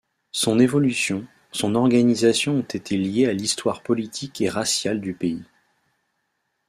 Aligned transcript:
Son 0.31 0.59
évolution, 0.59 1.27
son 1.51 1.75
organisation 1.75 2.55
ont 2.55 2.61
été 2.61 2.97
liées 2.97 3.27
à 3.27 3.33
l'histoire 3.33 3.83
politique 3.83 4.41
et 4.41 4.49
raciale 4.49 4.99
du 4.99 5.13
pays. 5.13 5.43